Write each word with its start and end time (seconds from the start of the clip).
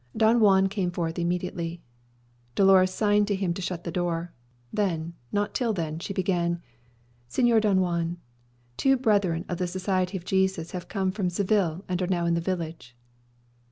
Don 0.17 0.39
Juan 0.39 0.65
came 0.67 0.89
forth 0.89 1.19
immediately. 1.19 1.79
Dolores 2.55 2.91
signed 2.91 3.27
to 3.27 3.35
him 3.35 3.53
to 3.53 3.61
shut 3.61 3.83
the 3.83 3.91
door. 3.91 4.33
Then, 4.73 5.13
not 5.31 5.53
till 5.53 5.73
then, 5.73 5.99
she 5.99 6.11
began, 6.11 6.59
"Señor 7.29 7.61
Don 7.61 7.81
Juan, 7.81 8.17
two 8.77 8.97
brethren 8.97 9.45
of 9.47 9.59
the 9.59 9.67
Society 9.67 10.17
of 10.17 10.25
Jesus 10.25 10.71
have 10.71 10.87
come 10.87 11.11
from 11.11 11.29
Seville, 11.29 11.85
and 11.87 12.01
are 12.01 12.07
now 12.07 12.25
in 12.25 12.33
the 12.33 12.41
village." 12.41 12.97